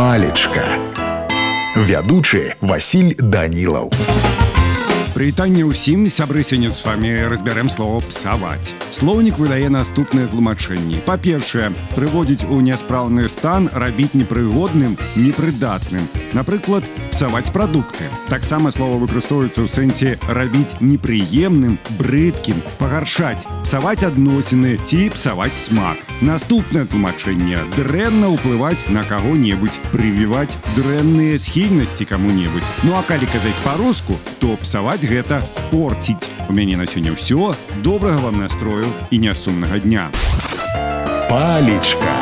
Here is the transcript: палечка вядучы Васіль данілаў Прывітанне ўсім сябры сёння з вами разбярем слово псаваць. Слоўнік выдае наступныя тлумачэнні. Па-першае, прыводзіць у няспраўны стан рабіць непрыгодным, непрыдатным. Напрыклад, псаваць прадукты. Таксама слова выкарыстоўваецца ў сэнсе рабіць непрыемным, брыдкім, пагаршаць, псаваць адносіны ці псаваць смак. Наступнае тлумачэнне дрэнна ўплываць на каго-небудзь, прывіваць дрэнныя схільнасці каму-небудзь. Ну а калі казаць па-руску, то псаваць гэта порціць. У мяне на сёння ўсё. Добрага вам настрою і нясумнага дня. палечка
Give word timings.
палечка 0.00 0.62
вядучы 1.76 2.56
Васіль 2.64 3.12
данілаў 3.20 3.92
Прывітанне 5.12 5.66
ўсім 5.68 6.08
сябры 6.08 6.40
сёння 6.40 6.72
з 6.72 6.80
вами 6.80 7.28
разбярем 7.28 7.68
слово 7.68 8.00
псаваць. 8.08 8.72
Слоўнік 8.88 9.36
выдае 9.36 9.68
наступныя 9.68 10.24
тлумачэнні. 10.32 11.04
Па-першае, 11.04 11.76
прыводзіць 11.92 12.48
у 12.48 12.64
няспраўны 12.64 13.28
стан 13.28 13.68
рабіць 13.76 14.16
непрыгодным, 14.16 14.96
непрыдатным. 15.20 16.08
Напрыклад, 16.32 16.84
псаваць 17.10 17.50
прадукты. 17.50 18.06
Таксама 18.28 18.70
слова 18.70 18.96
выкарыстоўваецца 19.02 19.64
ў 19.64 19.68
сэнсе 19.68 20.10
рабіць 20.30 20.78
непрыемным, 20.80 21.78
брыдкім, 21.98 22.62
пагаршаць, 22.78 23.46
псаваць 23.64 24.04
адносіны 24.06 24.78
ці 24.84 25.10
псаваць 25.14 25.58
смак. 25.58 25.98
Наступнае 26.22 26.86
тлумачэнне 26.86 27.58
дрэнна 27.74 28.30
ўплываць 28.34 28.86
на 28.94 29.02
каго-небудзь, 29.04 29.82
прывіваць 29.90 30.58
дрэнныя 30.78 31.38
схільнасці 31.38 32.06
каму-небудзь. 32.06 32.70
Ну 32.86 32.94
а 32.94 33.02
калі 33.02 33.26
казаць 33.26 33.58
па-руску, 33.66 34.14
то 34.38 34.54
псаваць 34.62 35.02
гэта 35.02 35.42
порціць. 35.74 36.30
У 36.48 36.54
мяне 36.54 36.78
на 36.78 36.86
сёння 36.86 37.14
ўсё. 37.14 37.54
Добрага 37.82 38.30
вам 38.30 38.38
настрою 38.38 38.86
і 39.10 39.18
нясумнага 39.18 39.78
дня. 39.82 40.10
палечка 41.30 42.19